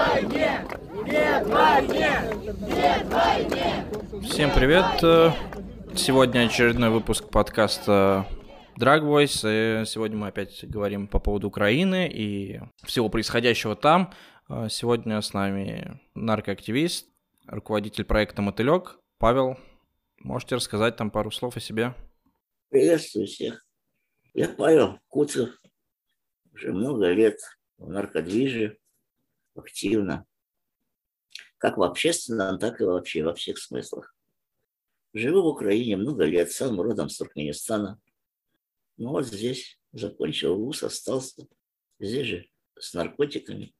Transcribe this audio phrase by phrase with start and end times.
[0.00, 0.66] войне!
[1.04, 2.20] Нет войне!
[2.60, 3.84] Нет войне!
[4.22, 4.84] Всем привет!
[5.94, 8.26] Сегодня очередной выпуск подкаста
[8.78, 9.82] Drag Voice.
[9.82, 14.14] И сегодня мы опять говорим по поводу Украины и всего происходящего там.
[14.70, 17.06] Сегодня с нами наркоактивист,
[17.46, 19.58] руководитель проекта «Мотылек» Павел.
[20.20, 21.94] Можете рассказать там пару слов о себе?
[22.70, 23.66] Приветствую всех.
[24.32, 25.50] Я Павел Куцев.
[26.54, 27.36] Уже много лет
[27.76, 28.78] в наркодвиже,
[29.54, 30.26] активно.
[31.58, 34.14] Как в общественном, так и вообще во всех смыслах.
[35.12, 38.00] Живу в Украине много лет, сам родом с Туркменистана.
[38.96, 41.46] Ну вот здесь закончил вуз, остался.
[41.98, 42.46] Здесь же
[42.78, 43.74] с наркотиками.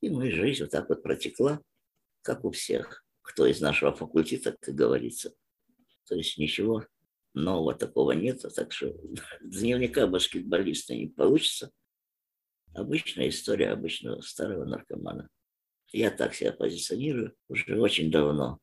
[0.00, 1.60] И моя жизнь вот так вот протекла,
[2.22, 5.32] как у всех, кто из нашего факультета, как говорится.
[6.06, 6.84] То есть ничего
[7.34, 8.94] нового такого нет, так что
[9.40, 11.70] дневника баскетболиста не получится.
[12.74, 15.28] Обычная история обычного старого наркомана.
[15.92, 18.58] Я так себя позиционирую уже очень давно.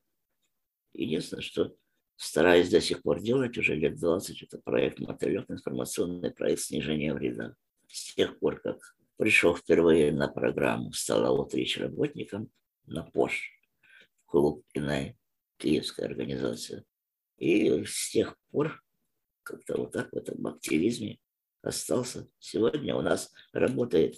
[0.92, 1.76] Единственное, что
[2.16, 7.54] стараюсь до сих пор делать уже лет 20, это проект «Мотылек», информационный проект снижения вреда.
[7.86, 12.50] С тех пор, как пришел впервые на программу, стал аутрич работником
[12.86, 13.52] на ПОШ,
[14.26, 15.16] клуб Инай,
[15.58, 16.84] киевская организация.
[17.38, 18.82] И с тех пор
[19.44, 21.20] как-то вот так в этом активизме
[21.62, 22.28] остался.
[22.38, 24.16] Сегодня у нас работает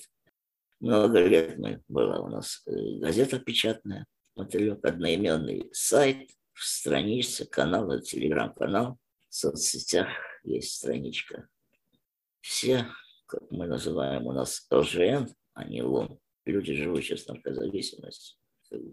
[0.82, 8.98] много лет мы, была у нас э, газета печатная, мотылек, одноименный сайт, страница, канал, телеграм-канал,
[9.28, 10.08] в соцсетях
[10.42, 11.48] есть страничка.
[12.40, 12.88] Все,
[13.26, 18.38] как мы называем у нас ЛЖН, а не ЛОН, люди, живущие с наркозависимостью,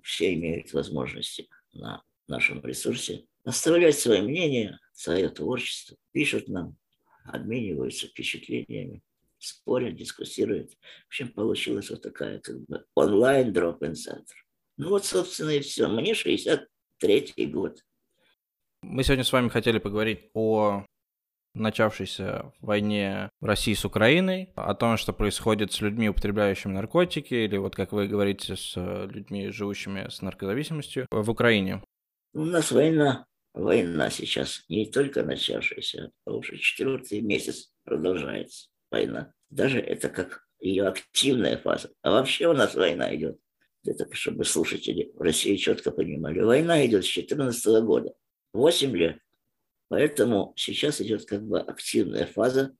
[0.03, 6.77] все имеют возможности на нашем ресурсе оставлять свои мнения, свое творчество, пишут нам,
[7.31, 9.01] обмениваются впечатлениями,
[9.37, 10.73] спорят, дискуссируют.
[11.05, 14.35] В общем, получилась вот такая как бы онлайн дроп-ин центр.
[14.77, 15.87] Ну вот, собственно, и все.
[15.87, 17.83] Мне 63-й год.
[18.81, 20.85] Мы сегодня с вами хотели поговорить о
[21.53, 27.75] начавшейся войне России с Украиной, о том, что происходит с людьми, употребляющими наркотики, или вот
[27.75, 31.83] как вы говорите, с людьми, живущими с наркозависимостью в Украине.
[32.33, 33.25] У нас война
[33.59, 39.33] война сейчас не только начавшаяся, а уже четвертый месяц продолжается война.
[39.49, 41.91] Даже это как ее активная фаза.
[42.01, 43.39] А вообще у нас война идет.
[43.85, 46.41] Это чтобы слушатели в России четко понимали.
[46.41, 48.13] Война идет с 2014 года.
[48.53, 49.19] 8 лет.
[49.87, 52.75] Поэтому сейчас идет как бы активная фаза.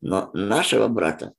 [0.00, 1.34] Но нашего брата,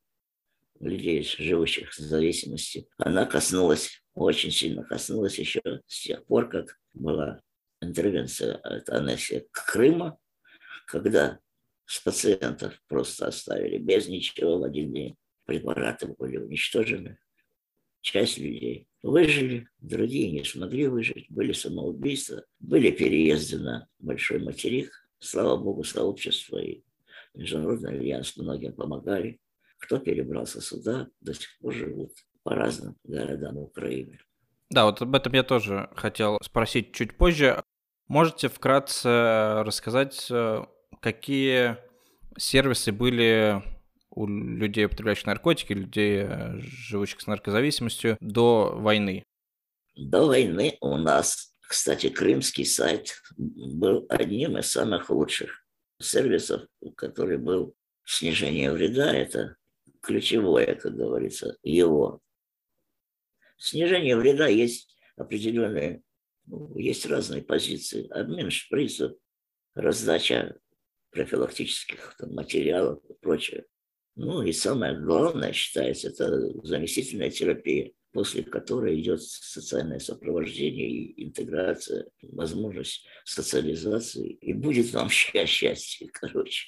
[0.79, 7.41] людей, живущих в зависимости, она коснулась, очень сильно коснулась еще с тех пор, как была
[7.81, 9.17] интервенция, это
[9.51, 10.17] Крыма,
[10.87, 11.39] когда
[11.85, 15.17] с пациентов просто оставили без ничего в один день.
[15.45, 17.17] Препараты были уничтожены.
[18.01, 24.91] Часть людей выжили, другие не смогли выжить, были самоубийства, были переезды на большой материк.
[25.19, 26.83] Слава богу, сообщество и
[27.33, 29.39] Международный альянс многим помогали.
[29.77, 32.11] Кто перебрался сюда, до сих пор живут
[32.43, 34.19] по разным городам Украины.
[34.69, 37.63] Да, вот об этом я тоже хотел спросить чуть позже.
[38.07, 40.65] Можете вкратце рассказать, э,
[41.01, 41.77] какие
[42.37, 43.63] сервисы были
[44.09, 49.23] у людей, употребляющих наркотики, людей, э, живущих с наркозависимостью, до войны?
[49.95, 55.65] До войны у нас, кстати, крымский сайт был одним из самых лучших
[55.99, 56.63] сервисов,
[56.95, 57.75] который был
[58.05, 59.13] снижение вреда.
[59.13, 59.55] Это
[60.01, 62.19] ключевое, как говорится, его.
[63.57, 66.01] Снижение вреда есть определенные
[66.51, 68.09] ну, есть разные позиции.
[68.09, 69.13] Обмен шприцев,
[69.73, 70.59] раздача
[71.11, 73.65] профилактических там, материалов и прочее.
[74.15, 82.07] Ну и самое главное, считается, это заместительная терапия, после которой идет социальное сопровождение и интеграция,
[82.21, 84.31] возможность социализации.
[84.31, 86.67] И будет вам счастье, короче.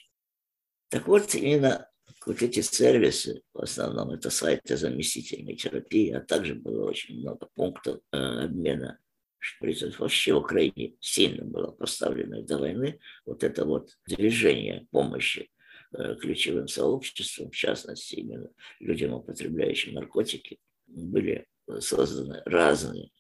[0.88, 1.90] Так вот, именно
[2.26, 8.00] вот эти сервисы, в основном это сайты заместительной терапии, а также было очень много пунктов
[8.14, 8.98] э, обмена
[9.44, 15.50] шприцев вообще в Украине сильно было поставлено до войны вот это вот движение помощи
[15.94, 18.50] э, ключевым сообществам, в частности именно
[18.80, 21.46] людям, употребляющим наркотики, были
[21.80, 23.12] созданы разные,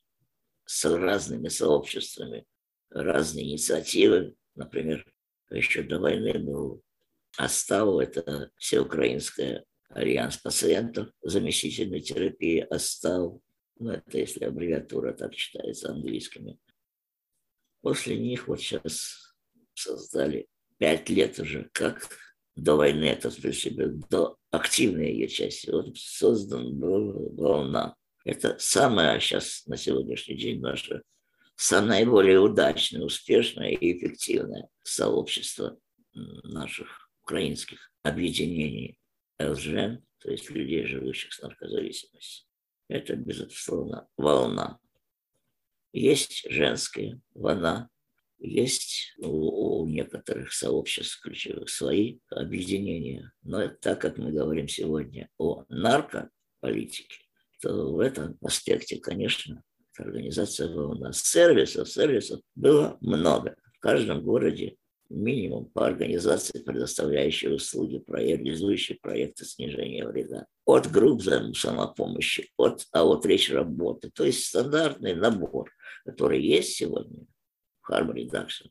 [0.65, 2.45] с разными сообществами,
[2.89, 4.35] разные инициативы.
[4.55, 5.05] Например,
[5.51, 6.81] еще до войны был
[7.35, 13.39] Оставу, это всеукраинская альянс пациентов заместительной терапии Остав,
[13.83, 16.57] ну, это если аббревиатура так читается английскими.
[17.81, 19.35] После них вот сейчас
[19.73, 20.47] создали
[20.77, 22.07] пять лет уже, как
[22.55, 25.69] до войны, это в принципе, до активной ее части.
[25.69, 27.95] Вот создан был волна.
[28.23, 31.03] Это самое сейчас на сегодняшний день наше
[31.71, 35.77] наиболее удачное, успешное и эффективное сообщество
[36.13, 38.97] наших украинских объединений
[39.39, 42.47] ЛЖН, то есть людей, живущих с наркозависимостью.
[42.87, 44.79] Это, безусловно, волна.
[45.93, 47.89] Есть женская волна,
[48.39, 53.31] есть у, у некоторых сообществ ключевых свои объединения.
[53.41, 57.23] Но так как мы говорим сегодня о наркополитике,
[57.61, 59.63] то в этом аспекте, конечно,
[59.97, 61.13] организация волна.
[61.13, 63.55] Сервисов, сервисов было много.
[63.75, 64.75] В каждом городе
[65.09, 70.47] минимум по организации, предоставляющей услуги, реализующей проекты снижения вреда.
[70.65, 74.11] От групп самопомощи, от, а вот речь работы.
[74.11, 75.71] То есть стандартный набор,
[76.05, 77.25] который есть сегодня
[77.89, 78.69] Harm Reduction,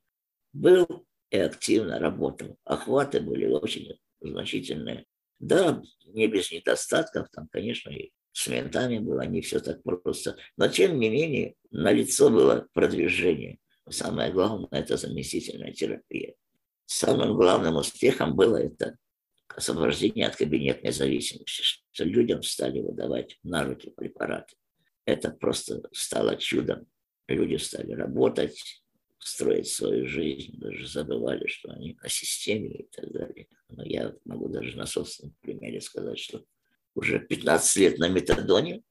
[0.53, 2.57] был и активно работал.
[2.63, 5.05] Охваты были очень значительные.
[5.39, 10.37] Да, не без недостатков, там, конечно, и с ментами было не все так просто.
[10.57, 13.59] Но, тем не менее, на лицо было продвижение.
[13.89, 16.35] Самое главное– это заместительная терапия.
[16.85, 18.97] Самым главным успехом было это
[19.47, 24.55] освобождение от кабинетной зависимости, что людям стали выдавать на руки препараты.
[25.05, 26.87] Это просто стало чудом.
[27.27, 28.83] Люди стали работать,
[29.19, 33.47] строить свою жизнь, даже забывали, что они о системе и так далее.
[33.69, 36.43] Но я могу даже на собственном примере сказать, что
[36.95, 38.83] уже 15 лет на метадоне,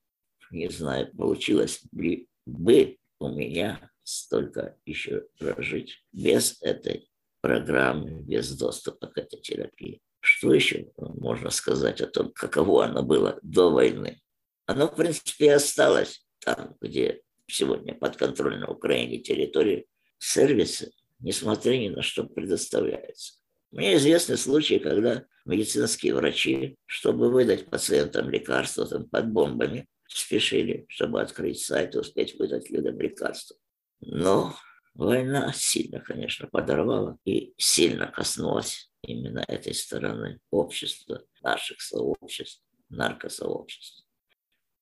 [0.51, 7.09] не знаю, получилось ли бы у меня столько еще прожить без этой
[7.41, 10.01] программы, без доступа к этой терапии.
[10.21, 14.21] Что еще можно сказать о том, каково оно было до войны?
[14.67, 19.87] Оно, в принципе, осталось там, где сегодня подконтрольна Украине территории,
[20.19, 23.35] сервисы, несмотря ни на что, предоставляются.
[23.73, 31.21] Мне известны случаи, когда медицинские врачи, чтобы выдать пациентам лекарства там, под бомбами, спешили, чтобы
[31.21, 33.57] открыть сайт и успеть выдать людям лекарства.
[34.03, 34.55] Но
[34.95, 44.05] война сильно, конечно, подорвала и сильно коснулась именно этой стороны общества, наших сообществ, наркосообществ.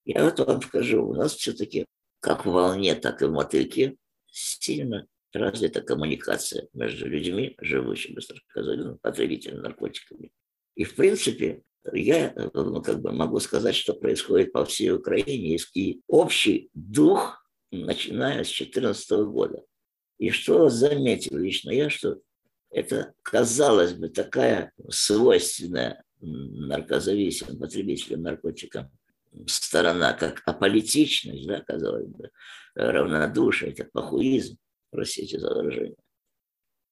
[0.05, 1.87] Я вот вам скажу, у нас все-таки
[2.20, 3.96] как в волне, так и в мотыльке
[4.26, 10.32] сильно развита коммуникация между людьми, живущими с наркозой, потребителями наркотиками.
[10.75, 11.62] И, в принципе,
[11.93, 17.39] я ну, как бы могу сказать, что происходит по всей Украине, и общий дух,
[17.70, 19.64] начиная с 2014 года.
[20.19, 22.20] И что заметил лично я, что
[22.70, 28.90] это, казалось бы, такая свойственная наркозависимым потребителям наркотикам
[29.46, 32.31] сторона, как аполитичность, да, казалось бы,
[32.75, 34.58] равнодушие, как пахуизм,
[34.90, 35.96] простите за выражение.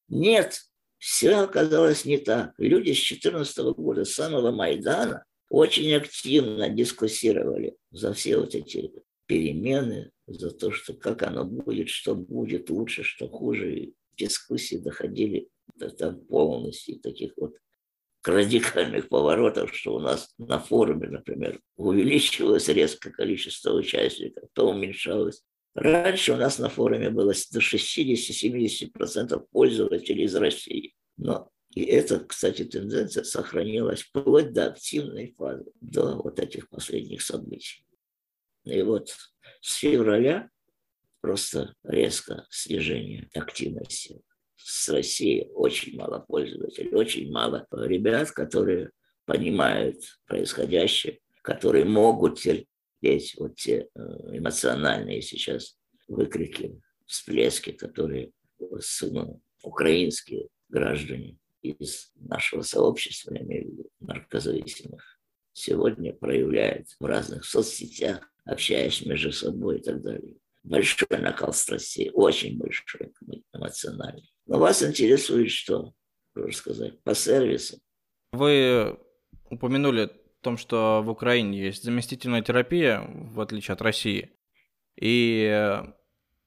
[0.07, 0.61] Нет,
[0.97, 2.53] все оказалось не так.
[2.57, 8.91] Люди с 2014 года, с самого Майдана, очень активно дискуссировали за все вот эти
[9.25, 13.75] перемены, за то, что как оно будет, что будет лучше, что хуже.
[13.75, 17.55] И дискуссии доходили до там, полностью таких вот
[18.23, 25.43] радикальных поворотов, что у нас на форуме, например, увеличивалось резко количество участников, то уменьшалось.
[25.73, 30.93] Раньше у нас на форуме было до 60-70% пользователей из России.
[31.17, 37.85] Но и эта, кстати, тенденция сохранилась вплоть до активной фазы, до вот этих последних событий.
[38.65, 39.15] И вот
[39.61, 40.49] с февраля
[41.21, 44.21] просто резко снижение активности.
[44.55, 48.91] С Россией очень мало пользователей, очень мало ребят, которые
[49.25, 53.99] понимают происходящее, которые могут терпеть вот те э,
[54.37, 63.91] эмоциональные сейчас выкрики, всплески, которые ну, украинские граждане из нашего сообщества, я имею в виду
[63.99, 65.19] наркозависимых,
[65.53, 70.35] сегодня проявляют в разных соцсетях, общаясь между собой и так далее.
[70.63, 73.11] Большой накал страстей, очень большой
[73.53, 74.29] эмоциональный.
[74.45, 75.93] Но вас интересует что?
[76.35, 77.79] Можно сказать, по сервису.
[78.31, 78.97] Вы
[79.49, 84.35] упомянули о том, что в Украине есть заместительная терапия, в отличие от России.
[84.99, 85.81] И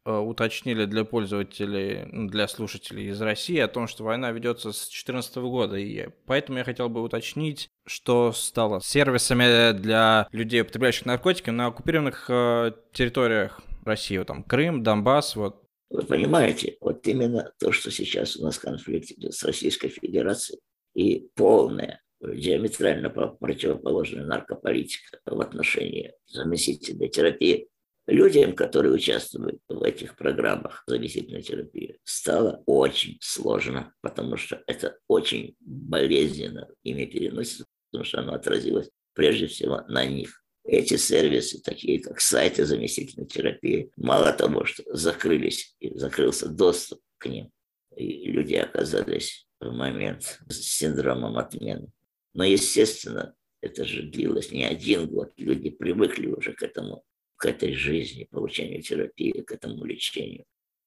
[0.05, 5.37] уточнили для пользователей, ну, для слушателей из России о том, что война ведется с 2014
[5.37, 5.77] года.
[5.77, 12.27] И поэтому я хотел бы уточнить, что стало сервисами для людей, употребляющих наркотики на оккупированных
[12.29, 15.63] э, территориях России, вот там Крым, Донбасс, вот.
[15.91, 20.61] Вы понимаете, вот именно то, что сейчас у нас конфликт идет с Российской Федерацией
[20.95, 27.69] и полная диаметрально противоположная наркополитика в отношении заместительной терапии
[28.07, 35.57] людям, которые участвуют в этих программах заместительной терапии, стало очень сложно, потому что это очень
[35.61, 40.43] болезненно ими переносится, потому что оно отразилось прежде всего на них.
[40.65, 47.27] Эти сервисы, такие как сайты заместительной терапии, мало того, что закрылись, и закрылся доступ к
[47.27, 47.51] ним,
[47.97, 51.91] и люди оказались в момент с синдромом отмены.
[52.35, 55.33] Но, естественно, это же длилось не один год.
[55.37, 57.05] Люди привыкли уже к этому,
[57.43, 60.45] к этой жизни, получению терапии, к этому лечению.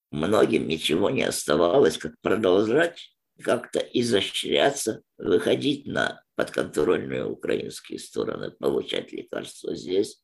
[0.09, 9.75] Многим ничего не оставалось, как продолжать как-то изощряться, выходить на подконтрольные украинские стороны, получать лекарства
[9.75, 10.23] здесь,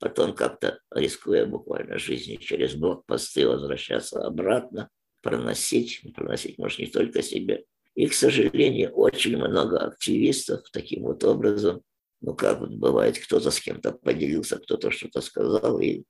[0.00, 4.90] потом как-то, рискуя буквально жизнью через блокпосты, возвращаться обратно,
[5.22, 7.64] проносить, проносить, может, не только себе.
[7.94, 11.84] И, к сожалению, очень много активистов таким вот образом,
[12.24, 16.04] ну, как вот бывает, кто-то с кем-то поделился, кто-то что-то сказал, и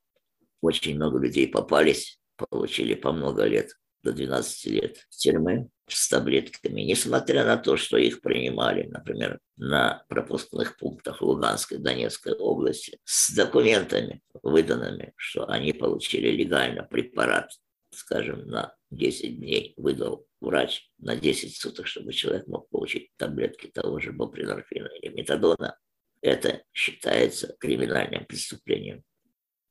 [0.61, 3.71] очень много людей попались, получили по много лет
[4.05, 10.05] до 12 лет в тюрьмы с таблетками, несмотря на то, что их принимали, например, на
[10.09, 17.51] пропускных пунктах Луганской, Донецкой области с документами выданными, что они получили легально препарат,
[17.91, 23.99] скажем, на 10 дней выдал врач на 10 суток, чтобы человек мог получить таблетки того
[23.99, 25.77] же бопринорфина или метадона.
[26.25, 29.05] Это считается криминальным преступлением.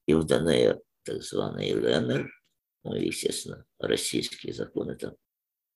[0.05, 2.29] И в ДНР, так званый ЛНР,
[2.83, 5.15] ну, естественно, российские законы там.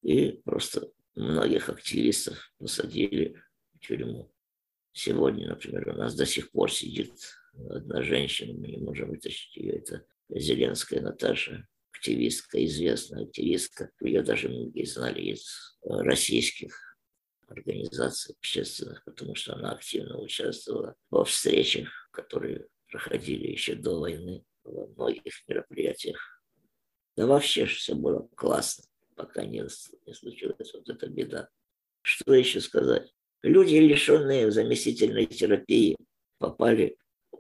[0.04, 3.42] И просто многих активистов посадили
[3.74, 4.32] в тюрьму.
[4.92, 7.12] Сегодня, например, у нас до сих пор сидит
[7.72, 13.90] одна женщина, мы не можем вытащить ее, это Зеленская Наташа, активистка, известная активистка.
[14.00, 16.87] Ее даже многие знали из российских
[17.48, 24.88] организаций общественных, потому что она активно участвовала во встречах, которые проходили еще до войны, во
[24.88, 26.38] многих мероприятиях
[27.18, 28.86] да вообще все было классно,
[29.16, 29.66] пока не,
[30.06, 31.50] не случилась вот эта беда.
[32.04, 33.12] Что еще сказать?
[33.42, 35.98] Люди, лишенные заместительной терапии,
[36.38, 36.96] попали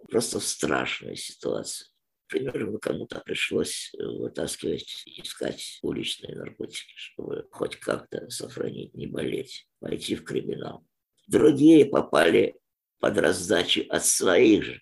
[0.10, 1.90] просто в страшную ситуацию.
[2.28, 10.24] Примерно кому-то пришлось вытаскивать, искать уличные наркотики, чтобы хоть как-то сохранить, не болеть, пойти в
[10.24, 10.86] криминал.
[11.28, 12.56] Другие попали
[13.00, 14.82] под раздачу от своих же,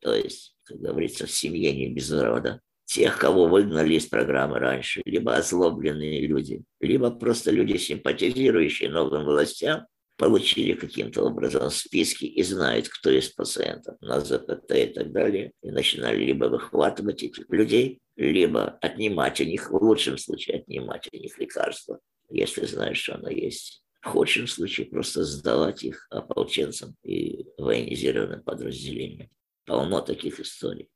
[0.00, 5.02] то есть, как говорится, в семье не без рода тех, кого выгнали из программы раньше,
[5.04, 9.86] либо озлобленные люди, либо просто люди, симпатизирующие новым властям,
[10.16, 15.70] получили каким-то образом списки и знают, кто из пациентов на ЗПТ и так далее, и
[15.70, 21.36] начинали либо выхватывать этих людей, либо отнимать у них, в лучшем случае отнимать у них
[21.38, 21.98] лекарства,
[22.30, 23.82] если знаешь, что оно есть.
[24.00, 29.30] В худшем случае просто сдавать их ополченцам и военизированным подразделениям.
[29.64, 30.90] Полно таких историй.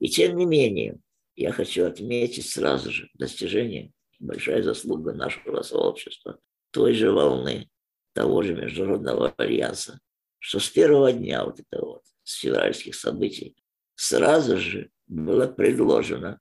[0.00, 0.98] И тем не менее,
[1.34, 6.38] я хочу отметить сразу же достижение, большая заслуга нашего сообщества,
[6.70, 7.68] той же волны,
[8.16, 10.00] того же Международного альянса,
[10.38, 13.54] что с первого дня вот этого вот, с февральских событий,
[13.94, 16.40] сразу же была предложена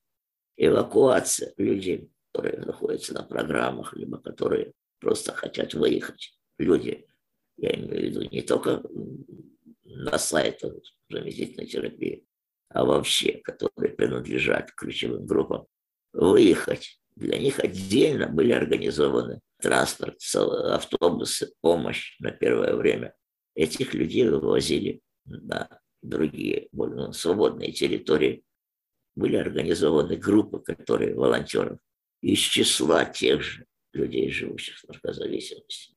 [0.56, 6.40] эвакуация людей, которые находятся на программах, либо которые просто хотят выехать.
[6.58, 7.06] Люди,
[7.58, 8.82] я имею в виду не только
[9.84, 10.76] на сайтах
[11.10, 12.26] заместительной терапии,
[12.70, 15.68] а вообще, которые принадлежат ключевым группам,
[16.14, 17.02] выехать.
[17.16, 23.16] Для них отдельно были организованы транспорт, автобусы, помощь на первое время.
[23.56, 28.44] Этих людей вывозили на другие, более свободные территории.
[29.16, 31.80] Были организованы группы, которые волонтеров
[32.22, 35.96] из числа тех же людей, живущих с наркозависимостью.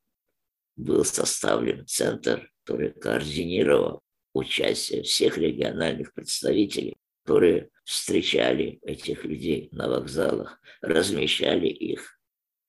[0.77, 4.03] Был составлен центр, который координировал
[4.35, 6.97] участие всех региональных представителей,
[7.29, 12.19] которые встречали этих людей на вокзалах, размещали их,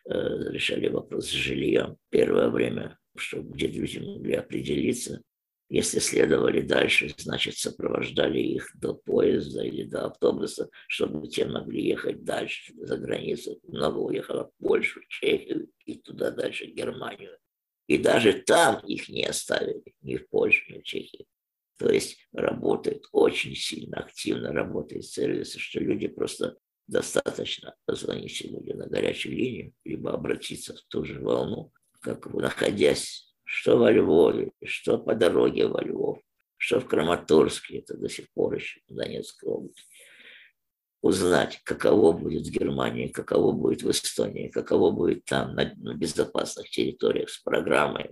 [0.04, 0.12] э,
[0.52, 5.22] решали вопрос с жильем первое время, чтобы где люди могли определиться.
[5.70, 12.26] Если следовали дальше, значит, сопровождали их до поезда или до автобуса, чтобы те могли ехать
[12.26, 13.62] дальше, за границу.
[13.64, 17.38] Много уехало в Польшу, Чехию и туда дальше, Германию.
[17.88, 21.26] И даже там их не оставили, ни в Польше, ни в Чехии.
[21.80, 26.58] То есть работает очень сильно, активно работает сервис, что люди просто
[26.88, 31.72] достаточно позвонить сегодня на горячую линию, либо обратиться в ту же волну,
[32.02, 36.20] как находясь что во Львове, что по дороге во Львов,
[36.56, 39.82] что в Краматорске, это до сих пор еще в Донецкой области,
[41.02, 46.70] узнать, каково будет в Германии, каково будет в Эстонии, каково будет там на, на безопасных
[46.70, 48.12] территориях с программой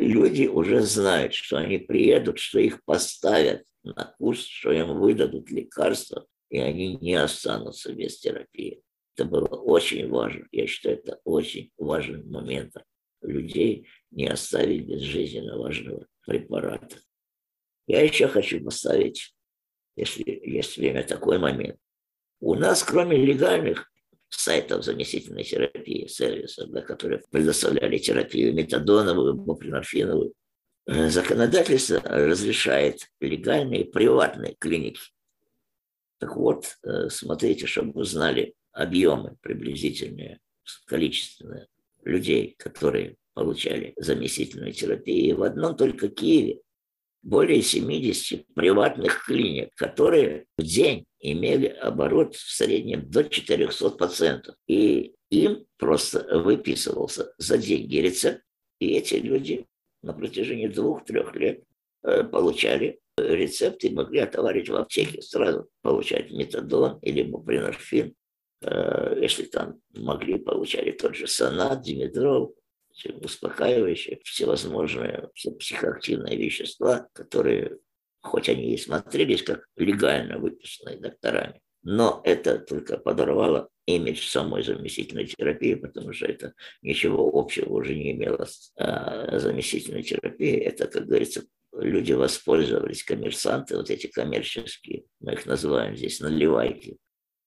[0.00, 6.26] люди уже знают, что они приедут, что их поставят на курс, что им выдадут лекарства,
[6.48, 8.82] и они не останутся без терапии.
[9.16, 10.46] Это было очень важно.
[10.50, 12.74] Я считаю, это очень важный момент.
[13.22, 16.96] Людей не оставить без жизненно важного препарата.
[17.86, 19.34] Я еще хочу поставить,
[19.96, 21.78] если есть время, такой момент.
[22.40, 23.90] У нас, кроме легальных
[24.30, 30.32] сайтов заместительной терапии, сервисов, да, которые предоставляли терапию метадоновую, бупринорфиновую,
[30.86, 35.00] э, законодательство разрешает легальные приватные клиники.
[36.18, 40.38] Так вот, э, смотрите, чтобы вы знали объемы приблизительные,
[40.86, 41.66] количественные
[42.04, 45.36] людей, которые получали заместительную терапию.
[45.38, 46.60] в одном только Киеве
[47.22, 54.54] более 70 приватных клиник, которые в день имели оборот в среднем до 400 пациентов.
[54.66, 58.42] И им просто выписывался за деньги рецепт,
[58.78, 59.66] и эти люди
[60.02, 61.62] на протяжении двух-трех лет
[62.02, 68.14] э, получали рецепты и могли отоварить в аптеке, сразу получать метадон или бупринорфин,
[68.62, 72.56] э, если там могли, получали тот же сонат, димедрол,
[73.08, 77.78] успокаивающие, всевозможные все психоактивные вещества, которые,
[78.20, 85.26] хоть они и смотрелись как легально выписанные докторами, но это только подорвало имидж самой заместительной
[85.26, 90.60] терапии, потому что это ничего общего уже не имело с а, заместительной терапией.
[90.60, 91.42] Это, как говорится,
[91.72, 96.98] люди воспользовались, коммерсанты, вот эти коммерческие, мы их называем здесь наливайки,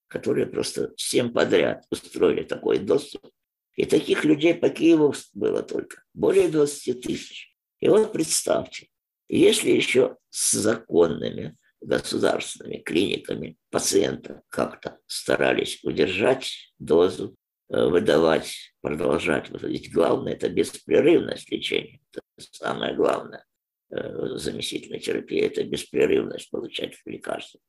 [0.08, 3.30] которые просто всем подряд устроили такой доступ
[3.76, 7.56] и таких людей по Киеву было только более 20 тысяч.
[7.80, 8.88] И вот представьте,
[9.28, 17.36] если еще с законными государственными клиниками пациента как-то старались удержать дозу,
[17.70, 19.50] э, выдавать, продолжать.
[19.62, 22.00] Ведь главное– это беспрерывность лечения.
[22.12, 23.46] Это самое главное.
[23.90, 27.60] Э, заместительной терапии– это беспрерывность получать лекарства.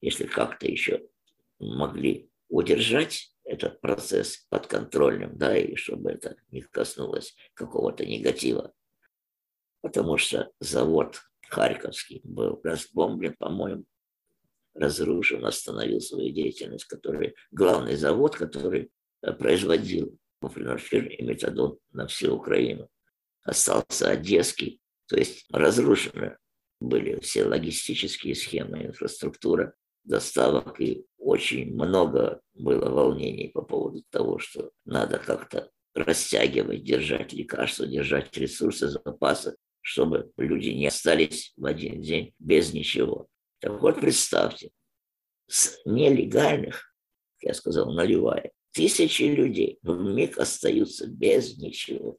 [0.00, 1.02] Если как-то еще
[1.60, 8.72] могли удержать этот процесс под контролем, да, и чтобы это не коснулось какого-то негатива.
[9.80, 13.84] Потому что завод Харьковский был разбомблен, по-моему,
[14.74, 18.90] разрушен, остановил свою деятельность, который, главный завод, который
[19.22, 22.88] э, производил буфринорфин и метадон на всю Украину.
[23.42, 26.38] Остался Одесский, то есть разрушены
[26.80, 34.70] были все логистические схемы, инфраструктура доставок, и очень много было волнений по поводу того, что
[34.84, 42.34] надо как-то растягивать, держать лекарства, держать ресурсы, запасы, чтобы люди не остались в один день
[42.38, 43.28] без ничего.
[43.60, 44.70] Так вот, представьте,
[45.48, 46.94] с нелегальных,
[47.40, 52.16] я сказал, наливая, тысячи людей в миг остаются без ничего.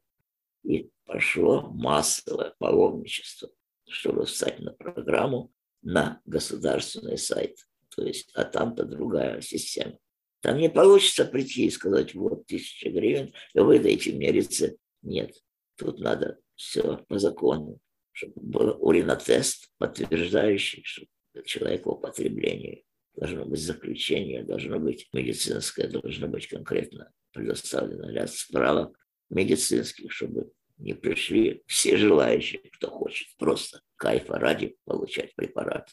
[0.63, 3.49] И пошло массовое паломничество,
[3.89, 7.57] чтобы встать на программу на государственный сайт
[7.95, 9.97] то есть, а там-то другая система.
[10.41, 14.77] Там не получится прийти и сказать, вот тысяча гривен, выдайте мне рецепт.
[15.01, 15.33] Нет,
[15.77, 17.79] тут надо все по закону,
[18.11, 21.05] чтобы был уринотест, подтверждающий, что
[21.45, 22.85] человек в употреблении.
[23.15, 28.97] Должно быть заключение, должно быть медицинское, должно быть конкретно предоставлено ряд справок
[29.29, 35.89] медицинских, чтобы не пришли все желающие, кто хочет просто кайфа ради получать препарат.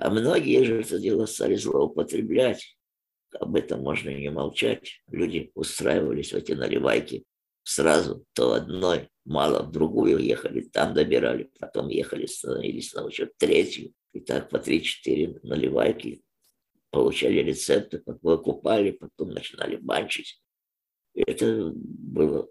[0.00, 2.78] А многие же это дело стали злоупотреблять.
[3.38, 5.02] Об этом можно не молчать.
[5.08, 7.24] Люди устраивались в эти наливайки
[7.64, 13.92] сразу то одной, мало в другую ехали, там добирали, потом ехали, становились на учет третью.
[14.14, 16.22] И так по три-четыре наливайки
[16.88, 20.42] получали рецепты, выкупали, потом начинали банчить.
[21.12, 22.48] И это было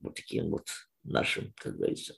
[0.00, 0.66] вот таким вот
[1.04, 2.16] нашим, как говорится,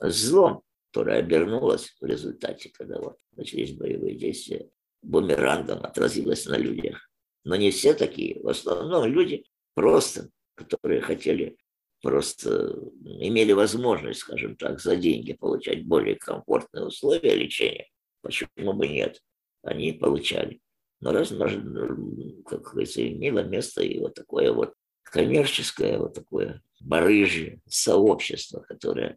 [0.00, 0.62] злом
[0.98, 4.68] которая обернулась в результате, когда вот начались боевые действия,
[5.00, 7.08] бумерангом отразилась на людях.
[7.44, 11.56] Но не все такие, в основном люди просто, которые хотели
[12.02, 17.86] просто имели возможность, скажем так, за деньги получать более комфортные условия лечения.
[18.20, 19.22] Почему бы нет?
[19.62, 20.60] Они получали.
[20.98, 28.62] Но раз, как говорится, имело место и вот такое вот коммерческое, вот такое барыжье сообщество,
[28.62, 29.16] которое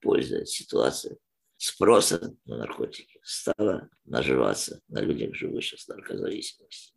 [0.00, 1.16] пользуясь ситуацией
[1.56, 6.96] спроса на наркотики, стала наживаться на людях, живущих с наркозависимостью.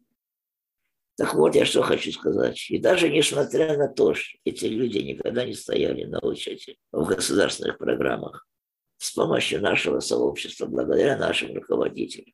[1.18, 2.70] Так вот, я что хочу сказать.
[2.70, 7.78] И даже несмотря на то, что эти люди никогда не стояли на учете в государственных
[7.78, 8.48] программах,
[8.98, 12.34] с помощью нашего сообщества, благодаря нашим руководителям,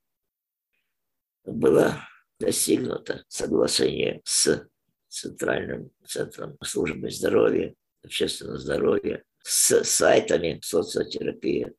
[1.46, 2.02] было
[2.40, 4.68] достигнуто соглашение с
[5.08, 11.74] Центральным центром службы здоровья, общественного здоровья, с сайтами социотерапии,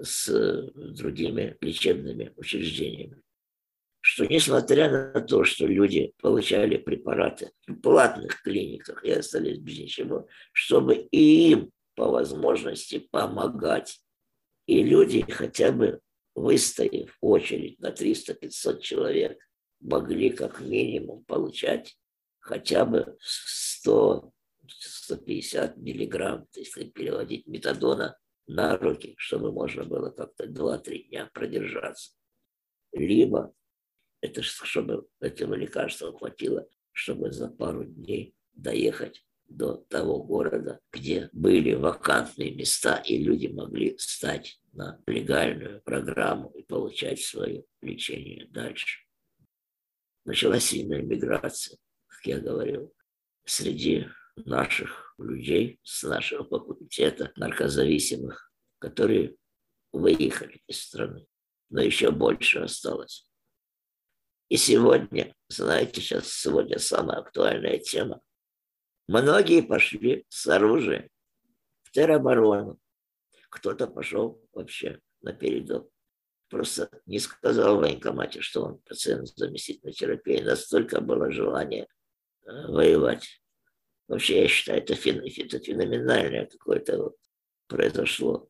[0.00, 0.30] с
[0.76, 3.20] другими лечебными учреждениями.
[4.00, 10.28] Что несмотря на то, что люди получали препараты в платных клиниках и остались без ничего,
[10.52, 14.00] чтобы и им по возможности помогать
[14.66, 16.00] И люди хотя бы
[16.36, 19.38] выстояв очередь на 300-500 человек,
[19.80, 21.98] могли как минимум получать
[22.38, 24.32] хотя бы 100
[25.08, 32.12] 150 миллиграмм, если переводить метадона на руки, чтобы можно было как-то 2-3 дня продержаться.
[32.92, 33.54] Либо
[34.20, 41.72] это чтобы этого лекарства хватило, чтобы за пару дней доехать до того города, где были
[41.72, 49.06] вакантные места, и люди могли стать на легальную программу и получать свое лечение дальше.
[50.26, 52.92] Началась сильная миграция, как я говорил,
[53.46, 54.06] среди
[54.46, 59.36] наших людей с нашего факультета наркозависимых, которые
[59.92, 61.26] выехали из страны,
[61.70, 63.28] но еще больше осталось.
[64.48, 68.20] И сегодня, знаете, сейчас сегодня самая актуальная тема.
[69.06, 71.08] Многие пошли с оружием
[71.82, 72.78] в тероборону.
[73.50, 75.90] Кто-то пошел вообще на передок.
[76.48, 80.40] Просто не сказал в военкомате, что он пациент заместительной терапии.
[80.40, 81.86] Настолько было желание
[82.46, 83.42] э, воевать.
[84.08, 87.16] Вообще, я считаю, это, фен, это феноменальное какое-то вот
[87.66, 88.48] произошло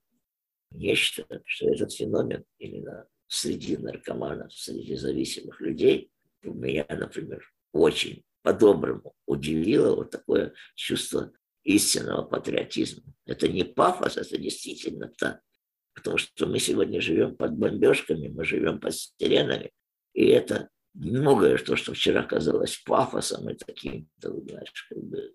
[0.70, 6.10] нечто, что этот феномен именно среди наркоманов, среди зависимых людей,
[6.42, 11.32] меня, например, очень по-доброму удивило вот такое чувство
[11.64, 13.02] истинного патриотизма.
[13.26, 15.40] Это не пафос, это действительно так.
[15.94, 19.72] Потому что мы сегодня живем под бомбежками, мы живем под сиренами,
[20.14, 25.34] и это многое, то, что вчера казалось пафосом и таким, знаешь, как бы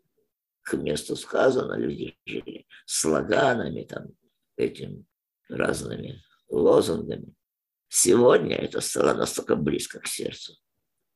[0.63, 4.07] к месту сказано, люди жили слоганами, там,
[4.55, 5.05] этим
[5.49, 7.35] разными лозунгами.
[7.89, 10.53] Сегодня это стало настолько близко к сердцу,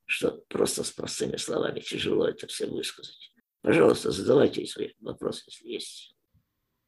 [0.06, 3.34] что просто с простыми словами тяжело это все высказать.
[3.62, 6.16] Пожалуйста, задавайте свои вопросы, если есть.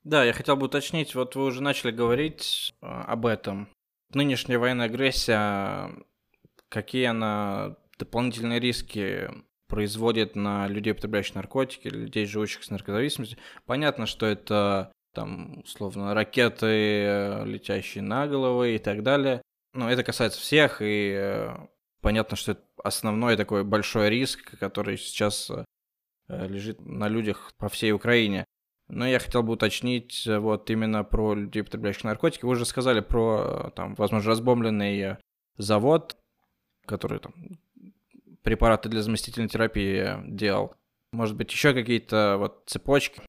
[0.04, 3.70] Да, я хотел бы уточнить, вот вы уже начали говорить э, об этом.
[4.14, 5.92] Нынешняя военная агрессия,
[6.70, 9.30] какие она дополнительные риски
[9.70, 13.38] производит на людей, употребляющих наркотики, людей, живущих с наркозависимостью.
[13.66, 19.42] Понятно, что это там, условно, ракеты, э, летящие на головы и так далее.
[19.74, 21.56] Но это касается всех, и э,
[22.02, 27.92] понятно, что это основной такой большой риск, который сейчас э, лежит на людях по всей
[27.92, 28.46] Украине.
[28.88, 32.44] Но я хотел бы уточнить вот именно про людей, употребляющих наркотики.
[32.44, 35.18] Вы уже сказали про, там, возможно, разбомбленный
[35.58, 36.18] завод,
[36.88, 37.60] который там
[38.44, 40.76] препараты для заместительной терапии делал.
[41.12, 43.22] Может быть, еще какие-то вот цепочки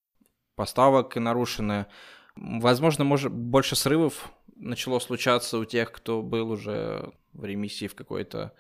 [0.57, 1.87] поставок нарушены.
[2.37, 8.55] Возможно, может, больше срывов начало случаться у тех, кто был уже в ремиссии в какой-то...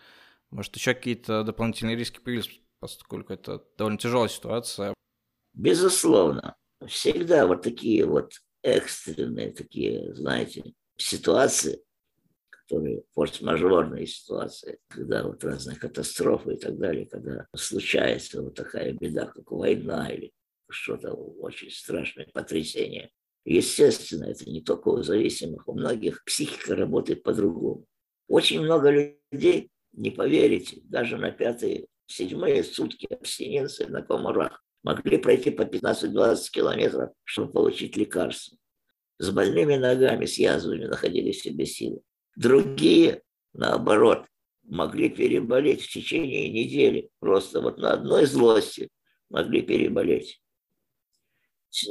[0.50, 4.94] Может, еще какие-то дополнительные риски появились, поскольку это довольно тяжелая ситуация.
[5.52, 6.56] Безусловно.
[6.86, 8.32] Всегда вот такие вот
[8.62, 11.82] экстренные такие, знаете, ситуации,
[12.70, 19.26] которые форс-мажорные ситуации, когда вот разные катастрофы и так далее, когда случается вот такая беда,
[19.26, 20.32] как война или
[20.68, 23.10] что-то очень страшное потрясение.
[23.44, 27.86] Естественно, это не только у зависимых, у многих психика работает по-другому.
[28.28, 35.50] Очень много людей, не поверите, даже на пятые, седьмые сутки абстиненции на комарах могли пройти
[35.50, 38.56] по 15-20 километров, чтобы получить лекарство.
[39.18, 42.00] С больными ногами, с язвами находили в себе силы.
[42.40, 43.20] Другие,
[43.52, 44.24] наоборот,
[44.62, 47.10] могли переболеть в течение недели.
[47.18, 48.88] Просто вот на одной злости
[49.28, 50.40] могли переболеть.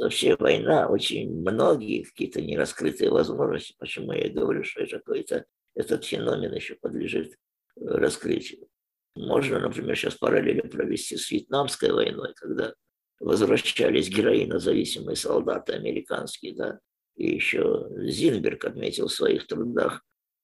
[0.00, 3.76] Вообще война, очень многие какие-то нераскрытые возможности.
[3.78, 7.36] Почему я говорю, что это какой-то этот феномен еще подлежит
[7.76, 8.66] раскрытию.
[9.14, 12.74] Можно, например, сейчас параллели провести с Вьетнамской войной, когда
[13.20, 16.80] возвращались героинозависимые солдаты американские, да,
[17.14, 20.02] и еще Зинберг отметил в своих трудах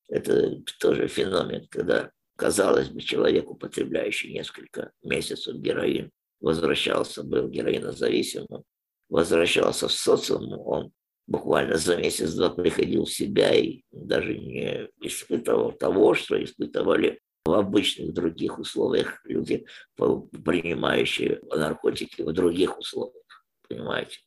[0.09, 8.65] это тоже феномен, когда, казалось бы, человек, употребляющий несколько месяцев героин, возвращался, был героинозависимым,
[9.09, 10.93] возвращался в социум, он
[11.27, 18.13] буквально за месяц-два приходил в себя и даже не испытывал того, что испытывали в обычных
[18.13, 19.67] других условиях люди,
[19.97, 23.45] принимающие наркотики в других условиях.
[23.69, 24.19] Понимаете?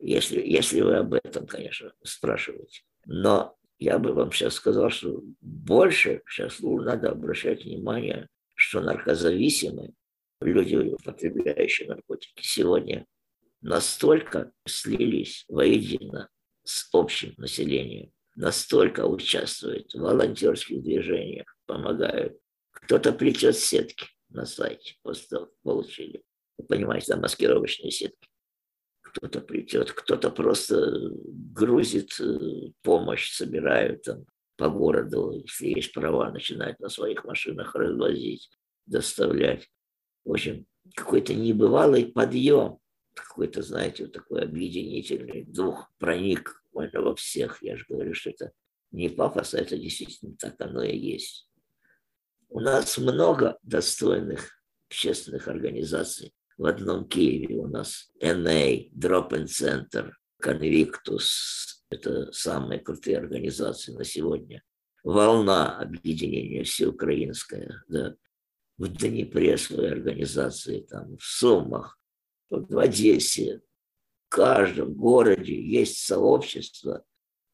[0.00, 2.82] Если, если вы об этом, конечно, спрашиваете.
[3.06, 9.92] Но я бы вам сейчас сказал, что больше сейчас надо обращать внимание, что наркозависимые
[10.40, 13.06] люди, употребляющие наркотики, сегодня
[13.60, 16.28] настолько слились воедино
[16.64, 22.38] с общим населением, настолько участвуют в волонтерских движениях, помогают.
[22.70, 26.22] Кто-то плетет сетки на сайте, просто получили.
[26.58, 28.28] Вы понимаете, там маскировочные сетки.
[29.14, 36.80] Кто-то придет, кто-то просто грузит э, помощь, собирают там по городу, если есть права, начинают
[36.80, 38.50] на своих машинах развозить,
[38.86, 39.70] доставлять.
[40.24, 42.78] В общем, какой-то небывалый подъем,
[43.14, 47.62] какой-то, знаете, вот такой объединительный дух проник во всех.
[47.62, 48.52] Я же говорю, что это
[48.90, 51.48] не пафос, а это действительно так оно и есть.
[52.48, 56.32] У нас много достойных общественных организаций.
[56.56, 60.12] В одном Киеве у нас NA, Drop-in Center,
[60.42, 61.26] Convictus,
[61.90, 64.62] это самые крутые организации на сегодня.
[65.02, 68.14] Волна объединения всеукраинская, да.
[68.76, 71.98] В Днепре свои организации, там, в Сумах,
[72.50, 73.60] в Одессе,
[74.26, 77.04] в каждом городе есть сообщество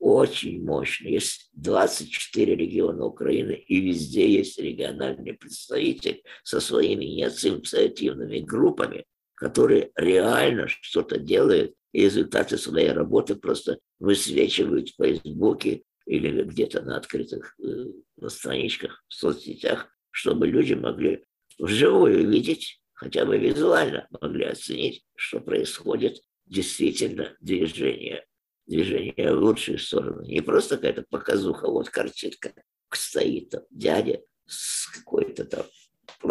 [0.00, 1.12] очень мощное.
[1.12, 10.66] Есть 24 региона Украины, и везде есть региональный представитель со своими инициативными группами, которые реально
[10.68, 17.84] что-то делают, и результаты своей работы просто высвечивают в Фейсбуке или где-то на открытых э,
[18.16, 21.24] на страничках в соцсетях, чтобы люди могли
[21.58, 28.24] вживую видеть, хотя бы визуально могли оценить, что происходит действительно движение,
[28.70, 30.22] движение в лучшую сторону.
[30.22, 32.54] Не просто какая-то показуха, вот картинка
[32.92, 35.66] стоит там дядя с какой-то там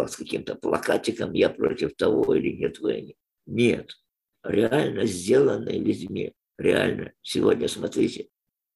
[0.06, 3.14] с каким-то плакатиком «Я против того» или «Нет войны».
[3.46, 3.96] Нет,
[4.44, 6.32] реально сделанные людьми.
[6.58, 7.12] Реально.
[7.22, 8.28] Сегодня, смотрите,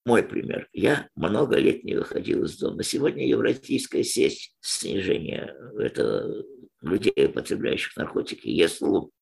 [0.04, 0.68] мой пример.
[0.72, 2.82] Я много лет не выходил из дома.
[2.82, 6.44] Сегодня европейская сеть снижения это
[6.80, 9.12] людей, употребляющих наркотики, ЕСЛУ,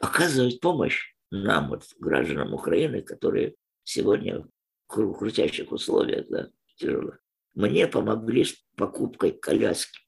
[0.00, 3.54] оказывает помощь нам, вот, гражданам Украины, которые
[3.88, 4.48] сегодня в
[4.86, 7.18] крутящих условиях, да, тяжелых.
[7.54, 9.98] Мне помогли с покупкой коляски.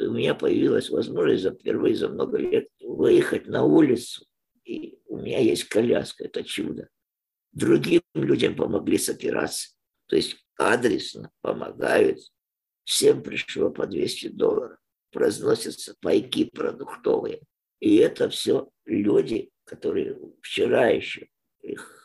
[0.00, 4.24] У меня появилась возможность за впервые за много лет выехать на улицу
[4.64, 6.88] и у меня есть коляска, это чудо.
[7.52, 9.74] Другим людям помогли с операцией.
[10.06, 12.20] То есть адресно помогают.
[12.84, 14.78] Всем пришло по 200 долларов.
[15.12, 17.40] Разносятся пайки продуктовые.
[17.80, 21.28] И это все люди, которые вчера еще
[21.62, 21.97] их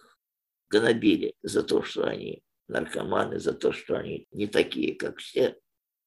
[0.74, 5.56] гнобили за то, что они наркоманы, за то, что они не такие, как все.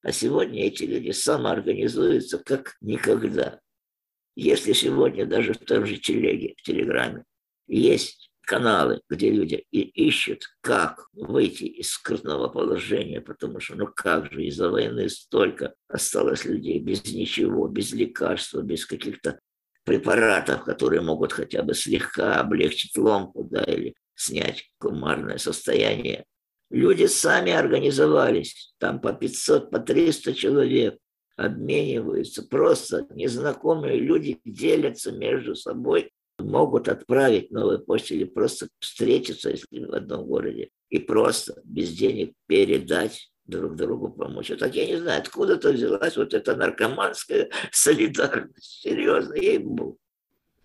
[0.01, 3.59] А сегодня эти люди самоорганизуются как никогда.
[4.35, 7.23] Если сегодня даже в том же телеге, в Телеграме,
[7.67, 14.31] есть каналы, где люди и ищут, как выйти из скрытного положения, потому что ну как
[14.31, 19.39] же из-за войны столько осталось людей без ничего, без лекарства, без каких-то
[19.83, 26.25] препаратов, которые могут хотя бы слегка облегчить ломку, да, или снять кумарное состояние.
[26.69, 30.97] Люди сами организовались, там по 500, по 300 человек,
[31.37, 39.85] обмениваются, просто незнакомые люди делятся между собой, могут отправить новую почту или просто встретиться, если
[39.85, 44.49] в одном городе, и просто без денег передать друг другу помочь.
[44.49, 48.81] Вот так я не знаю, откуда-то взялась вот эта наркоманская солидарность.
[48.81, 49.97] Серьезно, ей-богу.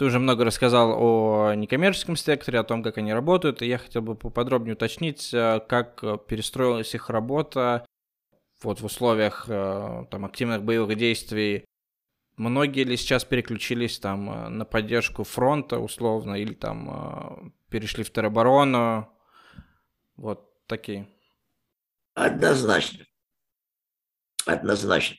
[0.02, 4.02] Ты уже много рассказал о некоммерческом секторе, о том, как они работают, и я хотел
[4.02, 7.86] бы поподробнее уточнить, э, как перестроилась их работа
[8.64, 11.64] вот в условиях э, там, активных боевых действий,
[12.36, 19.08] многие ли сейчас переключились там э, на поддержку фронта условно или там перешли в тероборону?
[20.16, 21.06] Вот такие.
[22.14, 23.04] Однозначно.
[24.46, 25.18] Однозначно.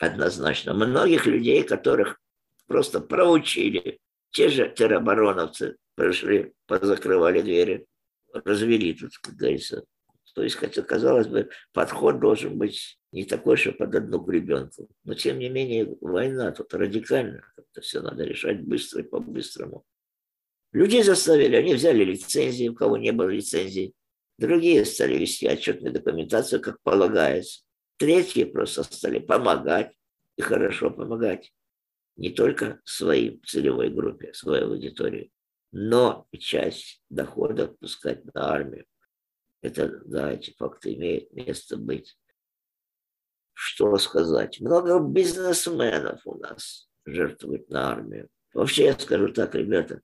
[0.00, 0.74] Однозначно.
[0.74, 2.20] Многих людей, которых
[2.66, 4.01] просто проучили,
[4.32, 7.86] те же теробороновцы пришли, позакрывали двери,
[8.32, 9.84] развели тут, как говорится,
[10.34, 14.88] то есть, хотя, казалось бы, подход должен быть не такой, что под одну гребенку.
[15.04, 17.44] Но, тем не менее, война тут радикально.
[17.56, 19.84] Это все надо решать быстро и по-быстрому.
[20.72, 23.94] Людей заставили, они взяли лицензии, у кого не было лицензий.
[24.38, 27.62] Другие стали вести отчетную документацию, как полагается.
[27.98, 29.92] Третьи просто стали помогать,
[30.38, 31.52] и хорошо помогать.
[32.16, 35.32] Не только своей целевой группе, своей аудитории,
[35.72, 38.86] но и часть доходов пускать на армию.
[39.62, 42.16] Это, да, эти факты имеют место быть.
[43.54, 44.60] Что сказать?
[44.60, 48.28] Много бизнесменов у нас жертвуют на армию.
[48.52, 50.02] Вообще, я скажу так, ребята,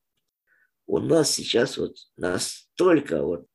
[0.86, 3.46] у нас сейчас вот настолько вот,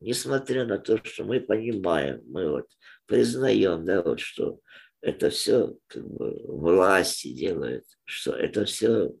[0.00, 2.66] несмотря на то, что мы понимаем, мы вот
[3.06, 4.60] признаем, да, вот что
[5.00, 9.14] это все как бы власти делают, что это все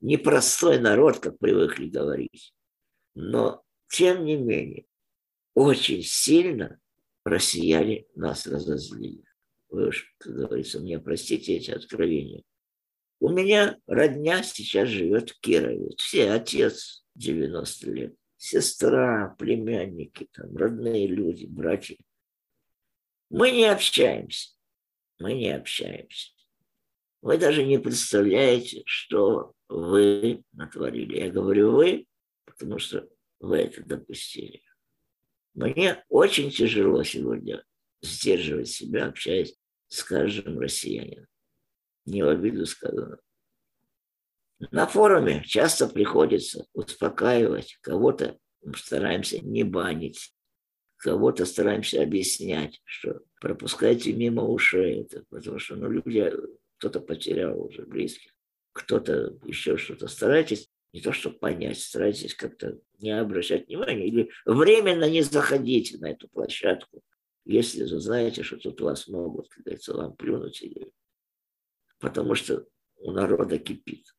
[0.00, 2.52] непростой народ, как привыкли говорить.
[3.14, 4.86] Но, тем не менее,
[5.54, 6.78] очень сильно
[7.24, 9.24] россияне нас разозлили.
[9.70, 12.42] Вы уж, как говорится, мне простите эти откровения.
[13.20, 15.90] У меня родня сейчас живет в Кирове.
[15.96, 21.96] Все, отец 90 лет, сестра, племянники, там, родные люди, братья.
[23.28, 24.57] Мы не общаемся.
[25.18, 26.32] Мы не общаемся.
[27.20, 31.18] Вы даже не представляете, что вы натворили.
[31.18, 32.06] Я говорю вы,
[32.44, 33.08] потому что
[33.40, 34.62] вы это допустили.
[35.54, 37.64] Мне очень тяжело сегодня
[38.00, 39.56] сдерживать себя, общаясь
[39.88, 41.26] с каждым россиянином.
[42.04, 43.18] Не в обиду сказано.
[44.70, 48.38] На форуме часто приходится успокаивать, кого-то
[48.76, 50.32] стараемся не банить,
[50.98, 56.32] кого-то стараемся объяснять, что пропускайте мимо ушей это, потому что ну, люди,
[56.78, 58.32] кто-то потерял уже близких,
[58.72, 60.08] кто-то еще что-то.
[60.08, 66.10] Старайтесь не то, чтобы понять, старайтесь как-то не обращать внимания или временно не заходите на
[66.10, 67.02] эту площадку,
[67.44, 70.60] если вы знаете, что тут вас могут, как говорится, вам плюнуть.
[70.62, 70.92] Или...
[71.98, 72.66] Потому что
[72.98, 74.14] у народа кипит.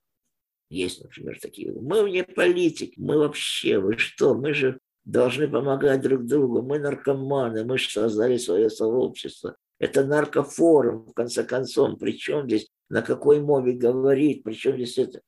[0.69, 1.71] Есть, например, такие.
[1.71, 7.63] Мы не политики, мы вообще, вы что, мы же должны помогать друг другу, мы наркоманы,
[7.63, 9.55] мы же создали свое сообщество.
[9.79, 11.97] Это наркофорум, в конце концов.
[11.99, 15.21] Причем здесь, на какой мове говорить, причем здесь это.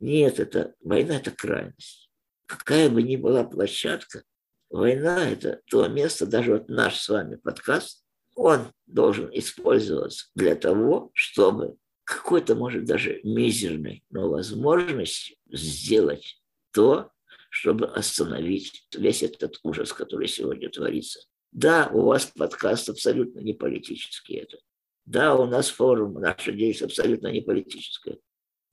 [0.00, 2.10] Нет, это война– это крайность.
[2.46, 4.22] Какая бы ни была площадка,
[4.70, 8.04] война– это то место, даже вот наш с вами подкаст,
[8.34, 16.40] он должен использоваться для того, чтобы какой-то, может, даже мизерной, но возможностью сделать
[16.72, 17.10] то,
[17.56, 21.20] чтобы остановить весь этот ужас, который сегодня творится.
[21.52, 24.58] Да, у вас подкаст абсолютно не политический это.
[25.06, 28.18] Да, у нас форум, наша деятельность абсолютно не политическая.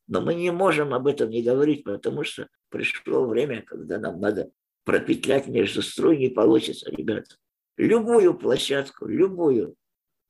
[0.08, 4.52] Но мы не можем об этом не говорить, потому что пришло время, когда нам надо
[4.84, 7.38] пропетлять между струй, не получится, ребята.
[7.78, 9.76] Любую площадку, любую,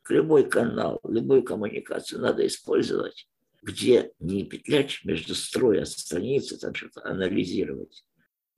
[0.07, 3.27] любой канал, любую коммуникацию надо использовать,
[3.63, 8.03] где не петлять между строй, а страницы, там что-то анализировать.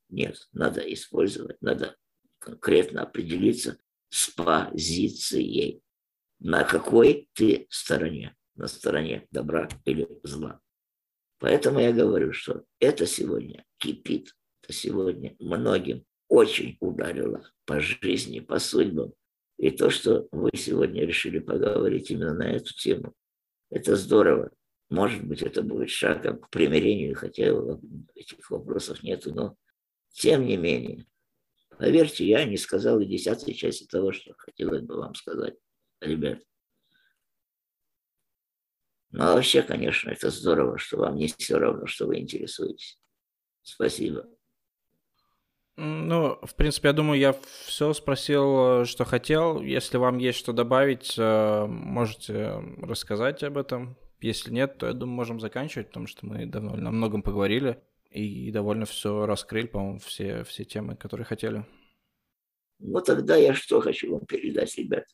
[0.09, 1.95] Нет, надо использовать, надо
[2.39, 3.77] конкретно определиться
[4.09, 5.81] с позицией,
[6.39, 10.59] на какой ты стороне, на стороне добра или зла.
[11.39, 18.59] Поэтому я говорю, что это сегодня кипит, это сегодня многим очень ударило по жизни, по
[18.59, 19.13] судьбам.
[19.57, 23.13] И то, что вы сегодня решили поговорить именно на эту тему,
[23.69, 24.51] это здорово.
[24.89, 27.51] Может быть, это будет шагом к примирению, хотя
[28.13, 29.55] этих вопросов нету, но
[30.15, 31.05] тем не менее,
[31.77, 35.55] поверьте, я не сказал и десятой части того, что хотелось бы вам сказать,
[35.99, 36.39] ребят.
[39.11, 42.97] Но вообще, конечно, это здорово, что вам не все равно, что вы интересуетесь.
[43.61, 44.25] Спасибо.
[45.75, 49.61] Ну, в принципе, я думаю, я все спросил, что хотел.
[49.61, 53.97] Если вам есть что добавить, э, можете рассказать об этом.
[54.21, 57.81] Если нет, то я думаю, можем заканчивать, потому что мы давно о многом поговорили
[58.15, 61.65] и довольно все раскрыли, по-моему, все, все темы, которые хотели.
[62.79, 65.05] Ну, тогда я что хочу вам передать, ребят?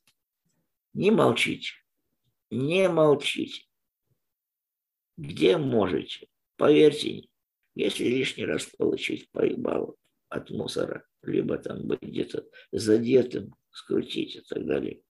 [0.94, 1.72] Не молчите.
[2.52, 3.64] Не молчите.
[5.18, 6.28] Где можете?
[6.58, 7.28] Поверьте,
[7.74, 9.98] если лишний раз получить поебалу
[10.30, 15.02] от мусора, либо там быть где-то задетым, скрутить и так далее,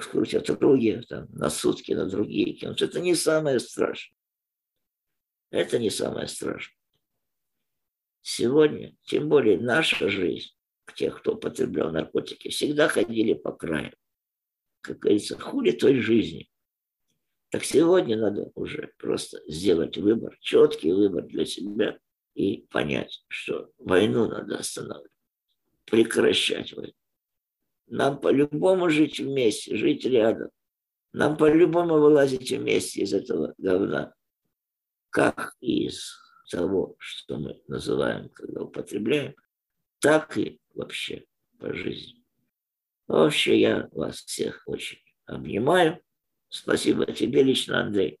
[0.00, 2.80] скрутят руки там, на сутки, на другие кинуть.
[2.80, 4.16] Это не самое страшное.
[5.50, 6.79] Это не самое страшное.
[8.22, 10.50] Сегодня, тем более наша жизнь,
[11.00, 13.92] тех, кто употреблял наркотики, всегда ходили по краю.
[14.82, 16.50] Как говорится, хули той жизни.
[17.50, 21.98] Так сегодня надо уже просто сделать выбор, четкий выбор для себя
[22.34, 25.10] и понять, что войну надо останавливать,
[25.86, 26.92] прекращать войну.
[27.88, 30.50] Нам по-любому жить вместе, жить рядом.
[31.12, 34.14] Нам по-любому вылазить вместе из этого говна,
[35.10, 36.14] как из
[36.50, 39.34] того, что мы называем, когда употребляем,
[40.00, 41.24] так и вообще
[41.58, 42.22] по жизни.
[43.06, 46.00] Вообще я вас всех очень обнимаю.
[46.48, 48.18] Спасибо тебе лично, Андрей.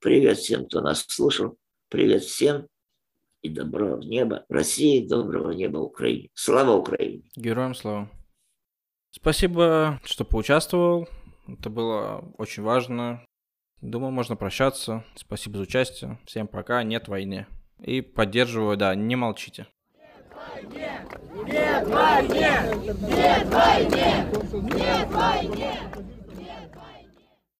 [0.00, 1.58] Привет всем, кто нас слушал.
[1.88, 2.68] Привет всем
[3.42, 6.28] и доброго неба России, доброго неба Украине.
[6.34, 7.24] Слава Украине!
[7.34, 8.10] Героям слава!
[9.10, 11.08] Спасибо, что поучаствовал.
[11.48, 13.24] Это было очень важно.
[13.80, 15.04] Думаю, можно прощаться.
[15.14, 16.18] Спасибо за участие.
[16.26, 17.46] Всем пока, нет войны.
[17.78, 19.66] И поддерживаю, да, не молчите.
[21.46, 22.70] Нет войне!
[23.06, 24.26] Нет войне!
[24.74, 25.80] Нет войне!